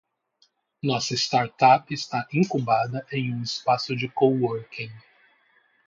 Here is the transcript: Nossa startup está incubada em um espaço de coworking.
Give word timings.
Nossa 0.81 1.13
startup 1.15 1.91
está 1.93 2.27
incubada 2.33 3.05
em 3.11 3.35
um 3.35 3.43
espaço 3.43 3.95
de 3.95 4.07
coworking. 4.09 4.91